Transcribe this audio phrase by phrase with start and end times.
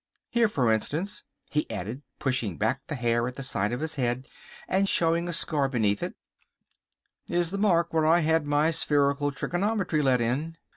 [0.31, 4.27] Here, for instance," he added, pushing back the hair at the side of his head
[4.67, 6.15] and showing a scar beneath it,
[7.29, 10.57] "is the mark where I had my spherical trigonometry let in.